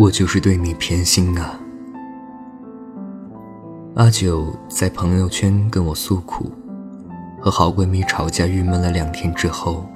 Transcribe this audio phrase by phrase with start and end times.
[0.00, 1.60] 我就是对你偏心啊！
[3.96, 6.50] 阿九在朋友圈跟我诉苦，
[7.38, 9.86] 和好闺蜜吵架郁闷了两天之后，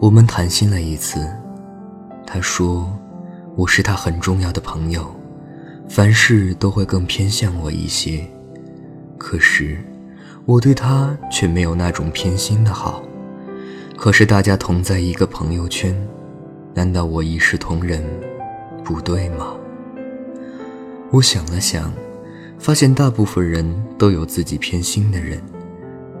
[0.00, 1.30] 我们谈心了一次。
[2.26, 2.90] 他说
[3.54, 5.14] 我是他很重要的朋友，
[5.90, 8.26] 凡事都会更偏向我一些。
[9.18, 9.76] 可是
[10.46, 13.02] 我对他却没有那种偏心的好。
[13.94, 15.94] 可是大家同在一个朋友圈，
[16.72, 18.02] 难道我一视同仁
[18.84, 19.56] 不对吗？
[21.10, 21.90] 我想了想。
[22.56, 23.66] 发现大部分人
[23.98, 25.38] 都有自己偏心的人，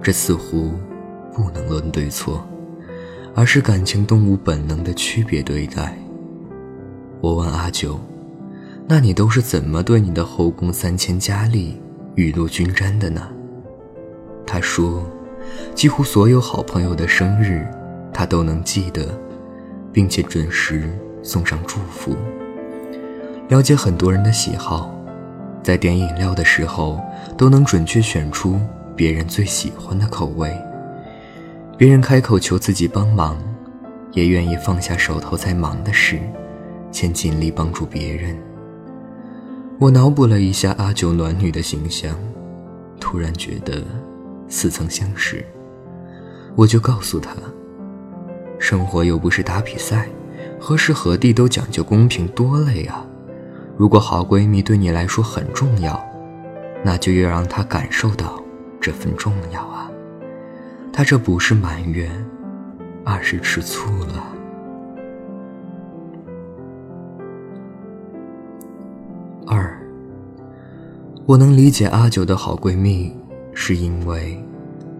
[0.02, 0.72] 这似乎
[1.32, 2.46] 不能论对错，
[3.34, 5.96] 而是感情动物本能的区别对待。
[7.22, 7.98] 我问阿九
[8.86, 11.80] ：“那你都是怎么对你的后宫三千佳丽
[12.14, 13.26] 雨露均沾的呢？”
[14.44, 15.08] 他说
[15.74, 17.66] ：“几乎所有好朋友的生日，
[18.12, 19.18] 他都能记得，
[19.90, 20.90] 并且准时
[21.22, 22.14] 送上祝福。
[23.48, 24.90] 了解很多人的喜好。”
[25.62, 27.00] 在点饮料的时候，
[27.38, 28.60] 都能准确选出
[28.94, 30.54] 别人最喜欢的口味。
[31.78, 33.38] 别人开口求自己帮忙，
[34.12, 36.20] 也愿意放下手头在忙的事，
[36.92, 38.36] 先尽力帮助别人。
[39.78, 42.14] 我脑补了一下阿九暖女的形象，
[43.00, 43.82] 突然觉得
[44.46, 45.42] 似曾相识。
[46.54, 47.34] 我就告诉他：
[48.58, 50.06] 生活又不是打比赛，
[50.60, 53.04] 何时何地都讲究公平，多累啊！
[53.76, 56.00] 如果好闺蜜对你来说很重要，
[56.84, 58.40] 那就要让她感受到
[58.80, 59.90] 这份重要啊！
[60.92, 62.08] 她这不是埋怨，
[63.04, 64.24] 而是吃醋了。
[69.44, 69.76] 二，
[71.26, 73.12] 我能理解阿九的好闺蜜，
[73.54, 74.40] 是因为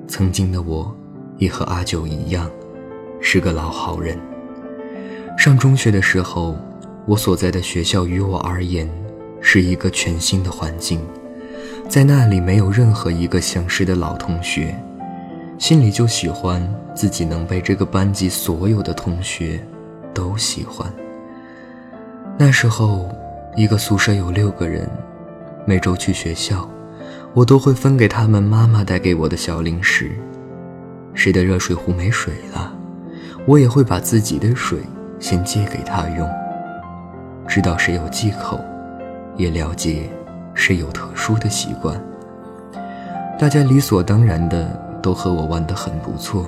[0.08, 0.92] 曾经的我，
[1.38, 2.50] 也和阿九一样，
[3.20, 4.18] 是个老好人。
[5.38, 6.56] 上中学的时候。
[7.06, 8.88] 我所在的学校于我而言，
[9.40, 11.00] 是一个全新的环境，
[11.86, 14.74] 在那里没有任何一个相识的老同学，
[15.58, 19.60] 心里就喜欢自己能被这个班级所有的同学
[20.14, 20.90] 都喜欢。
[22.38, 23.08] 那时候，
[23.54, 24.88] 一个宿舍有六个人，
[25.66, 26.66] 每周去学校，
[27.34, 30.10] 我都会分给他们妈妈带给我的小零食。
[31.12, 32.72] 谁的热水壶没水了，
[33.46, 34.78] 我也会把自己的水
[35.20, 36.43] 先借给他用。
[37.54, 38.58] 知道谁有忌口，
[39.36, 40.10] 也了解
[40.54, 41.96] 谁有特殊的习惯。
[43.38, 44.68] 大家理所当然的
[45.00, 46.46] 都和我玩得很不错，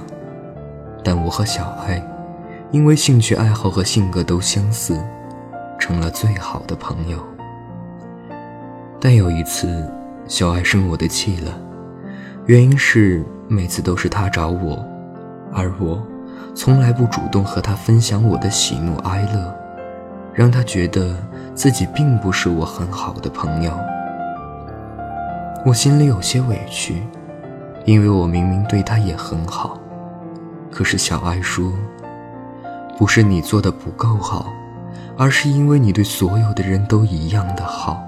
[1.05, 2.05] 但我和小爱，
[2.72, 5.00] 因为兴趣爱好和性格都相似，
[5.78, 7.19] 成了最好的朋友。
[9.00, 9.88] 但有一次，
[10.27, 11.56] 小爱生我的气了，
[12.47, 14.84] 原因是每次都是她找我，
[15.53, 16.05] 而我
[16.53, 19.55] 从来不主动和她分享我的喜怒哀乐。
[20.37, 21.17] 让他觉得
[21.55, 23.73] 自己并不是我很好的朋友，
[25.65, 27.03] 我心里有些委屈，
[27.87, 29.81] 因为我明明对他也很好，
[30.71, 31.73] 可是小爱说，
[32.99, 34.53] 不是你做的不够好，
[35.17, 38.07] 而是因为你对所有的人都一样的好，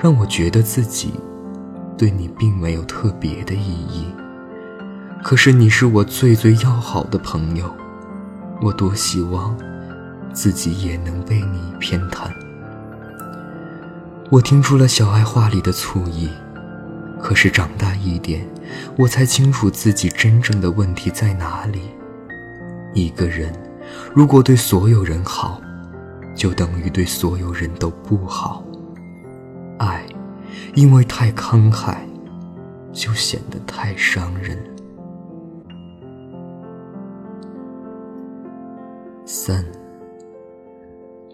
[0.00, 1.12] 让我觉得自己
[1.96, 4.06] 对你并没有特别的意义。
[5.24, 7.64] 可是你是我最最要好的朋友，
[8.62, 9.56] 我多希望。
[10.38, 12.30] 自己也能被你偏袒。
[14.30, 16.28] 我听出了小爱话里的醋意，
[17.20, 18.46] 可是长大一点，
[18.96, 21.80] 我才清楚自己真正的问题在哪里。
[22.94, 23.52] 一个人
[24.14, 25.60] 如果对所有人好，
[26.36, 28.62] 就等于对所有人都不好。
[29.80, 30.06] 爱，
[30.76, 31.96] 因为太慷慨，
[32.92, 34.56] 就显得太伤人。
[39.26, 39.64] 三。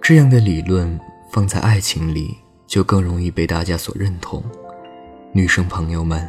[0.05, 1.01] 这样的理论
[1.31, 4.45] 放在爱情里，就更容易被大家所认同。
[5.33, 6.29] 女生朋友们，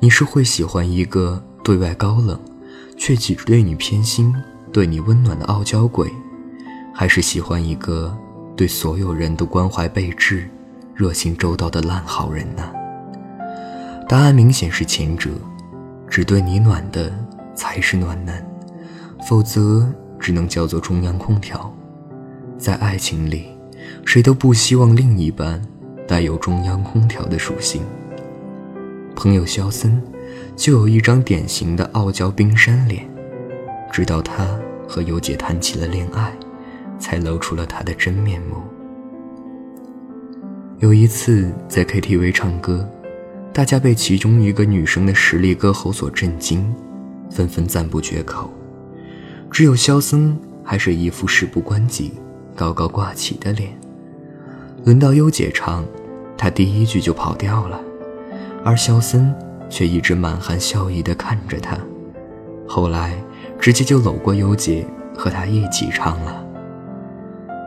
[0.00, 2.40] 你是会喜欢一个对外高冷，
[2.96, 4.34] 却只对你偏心、
[4.72, 6.10] 对你温暖的傲娇鬼，
[6.94, 8.16] 还是喜欢一个
[8.56, 10.48] 对所有人都关怀备至、
[10.94, 12.72] 热心周到的烂好人呢？
[14.08, 15.28] 答案明显是前者，
[16.08, 17.12] 只对你暖的
[17.54, 18.42] 才是暖男，
[19.28, 19.86] 否则
[20.18, 21.70] 只能叫做中央空调。
[22.62, 23.46] 在爱情里，
[24.04, 25.60] 谁都不希望另一半
[26.06, 27.82] 带有中央空调的属性。
[29.16, 30.00] 朋友肖森
[30.54, 33.04] 就有一张典型的傲娇冰山脸，
[33.90, 34.46] 直到他
[34.86, 36.32] 和尤姐谈起了恋爱，
[37.00, 38.58] 才露出了他的真面目。
[40.78, 42.88] 有一次在 KTV 唱歌，
[43.52, 46.72] 大家被其中一个女生的实力歌喉所震惊，
[47.28, 48.48] 纷纷赞不绝口，
[49.50, 52.12] 只有肖森还是一副事不关己。
[52.54, 53.70] 高高挂起的脸，
[54.84, 55.84] 轮到优姐唱，
[56.36, 57.80] 她第一句就跑调了，
[58.64, 59.34] 而肖森
[59.68, 61.76] 却一直满含笑意地看着她。
[62.68, 63.14] 后来，
[63.58, 66.44] 直接就搂过优姐，和她一起唱了。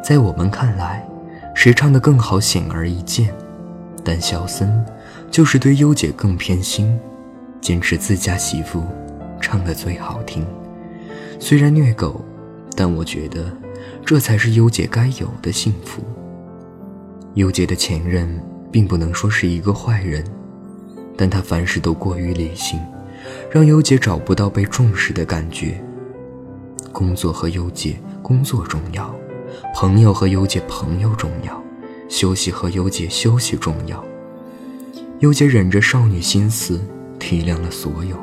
[0.04, 1.08] 在我们看来，
[1.56, 3.34] 谁唱得更好显而易见，
[4.04, 4.84] 但肖森
[5.32, 7.00] 就是对优姐更偏心，
[7.60, 8.84] 坚持自家媳妇
[9.42, 10.46] 唱得最好听。
[11.40, 12.24] 虽然虐狗，
[12.76, 13.46] 但我觉得
[14.06, 16.04] 这才是优姐该有的幸福。
[17.34, 18.40] 优姐的前任
[18.72, 20.24] 并不能说是一个坏人，
[21.18, 22.80] 但他凡事都过于理性，
[23.50, 25.84] 让优姐找不到被重视的感觉。
[26.92, 29.14] 工作和优姐工作重要，
[29.74, 31.62] 朋友和优姐朋友重要，
[32.08, 34.06] 休息和优姐休息重要。
[35.20, 36.80] 优姐忍着少女心思，
[37.18, 38.16] 体谅了所有。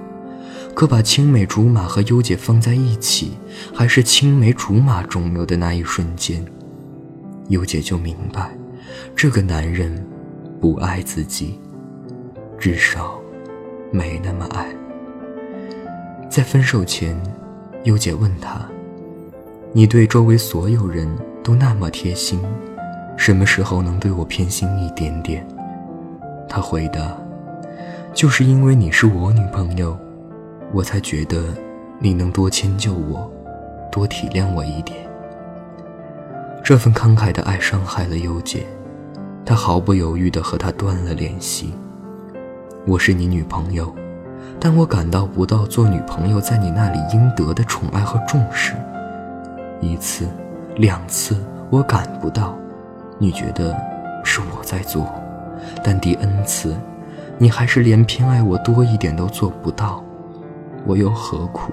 [0.74, 3.32] 可把青梅竹马和优姐放在一起，
[3.74, 6.44] 还是青梅竹马重要的那一瞬间，
[7.48, 8.50] 优姐就明白，
[9.14, 10.04] 这个男人
[10.60, 11.60] 不爱自己，
[12.58, 13.20] 至少
[13.92, 14.66] 没那么爱。
[16.28, 17.20] 在分手前，
[17.84, 18.66] 优姐问他
[19.72, 21.06] ：“你对周围所有人
[21.44, 22.40] 都那么贴心，
[23.16, 25.46] 什么时候能对我偏心一点点？”
[26.48, 27.14] 他回答
[28.14, 29.96] ：“就是因为你是我女朋友。”
[30.74, 31.42] 我才觉得，
[31.98, 33.30] 你能多迁就我，
[33.90, 34.96] 多体谅我一点。
[36.64, 38.64] 这份慷慨的爱伤害了优姐，
[39.44, 41.74] 她毫不犹豫地和他断了联系。
[42.86, 43.94] 我是你女朋友，
[44.58, 48.72] 但我感到不到做女朋友在你那里应得的宠爱和重视。
[49.82, 50.26] 一次，
[50.76, 51.36] 两次，
[51.68, 52.56] 我感不到，
[53.18, 53.76] 你觉得
[54.24, 55.06] 是我在做，
[55.84, 56.74] 但第 n 次，
[57.36, 60.02] 你还是连偏爱我多一点都做不到。
[60.84, 61.72] 我又何苦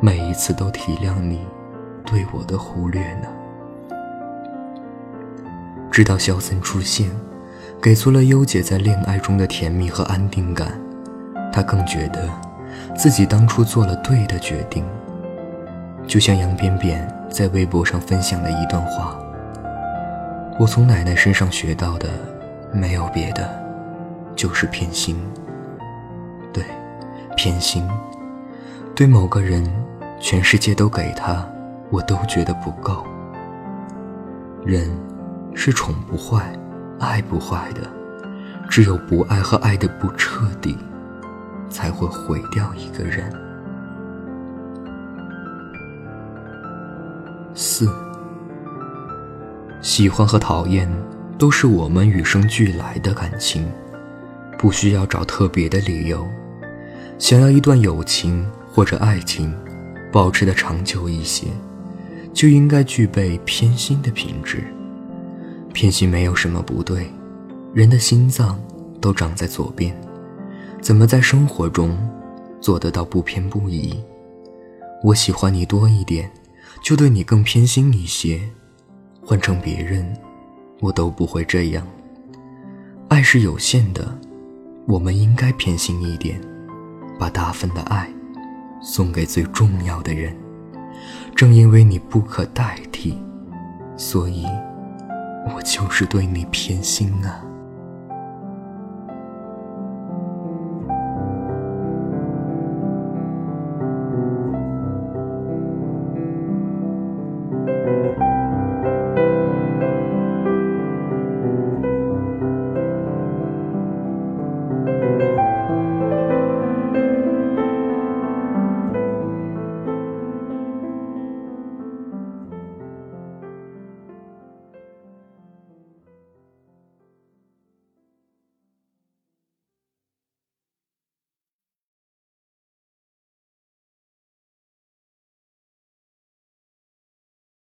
[0.00, 1.46] 每一次都体谅你
[2.04, 3.28] 对我的忽略呢？
[5.90, 7.08] 直到肖森出现，
[7.80, 10.72] 给足了优姐在恋爱中的甜蜜和安定感，
[11.52, 12.28] 她更觉得
[12.96, 14.84] 自己当初做了对的决定。
[16.06, 19.16] 就像杨扁扁在微博上分享的一段话
[20.58, 22.08] ：“我从奶奶身上学到的，
[22.72, 23.48] 没有别的，
[24.34, 25.16] 就是偏心。
[26.52, 26.64] 对，
[27.36, 27.88] 偏心。”
[28.94, 29.64] 对某个人，
[30.20, 31.46] 全世界都给他，
[31.90, 33.06] 我都觉得不够。
[34.66, 34.86] 人
[35.54, 36.52] 是宠不坏，
[37.00, 37.90] 爱不坏的，
[38.68, 40.76] 只有不爱和爱的不彻底，
[41.70, 43.32] 才会毁掉一个人。
[47.54, 47.88] 四，
[49.80, 50.86] 喜欢和讨厌
[51.38, 53.66] 都是我们与生俱来的感情，
[54.58, 56.28] 不需要找特别的理由。
[57.18, 58.46] 想要一段友情。
[58.72, 59.52] 或者爱情，
[60.10, 61.46] 保持的长久一些，
[62.32, 64.64] 就应该具备偏心的品质。
[65.74, 67.06] 偏心没有什么不对，
[67.74, 68.58] 人的心脏
[69.00, 69.94] 都长在左边，
[70.80, 71.96] 怎么在生活中
[72.60, 73.94] 做得到不偏不倚？
[75.04, 76.30] 我喜欢你多一点，
[76.82, 78.40] 就对你更偏心一些。
[79.24, 80.16] 换成别人，
[80.80, 81.86] 我都不会这样。
[83.08, 84.18] 爱是有限的，
[84.86, 86.40] 我们应该偏心一点，
[87.18, 88.08] 把大份的爱。
[88.82, 90.36] 送给最重要的人，
[91.36, 93.16] 正因为你不可代替，
[93.96, 94.44] 所以
[95.54, 97.44] 我就是对你偏心啊。